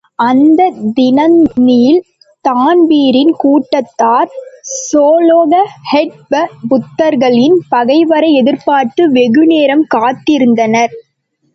அந்தத் 0.21 0.77
தினத்நில் 0.95 1.99
தான்பிரீன் 2.45 3.33
கூட்டத்தார் 3.37 4.31
ஸோலோஹெட்பக் 4.79 6.55
புதர்களில் 6.69 7.59
பகைவரை 7.69 8.31
எதிர்பார்த்து 8.33 9.11
வெகு 9.11 9.45
நேரம் 9.45 9.85
காத்திருந்தனர். 9.95 10.95